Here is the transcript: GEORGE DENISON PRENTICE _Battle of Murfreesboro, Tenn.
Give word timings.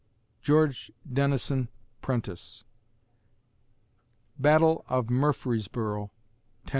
GEORGE 0.41 0.91
DENISON 1.13 1.69
PRENTICE 2.01 2.63
_Battle 4.41 4.83
of 4.89 5.11
Murfreesboro, 5.11 6.09
Tenn. 6.65 6.69